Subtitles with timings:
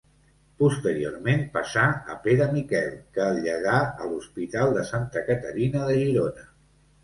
[0.61, 1.83] Posteriorment passà
[2.15, 6.53] a Pere Miquel que el llegà a l'hospital de Santa Caterina de Girona.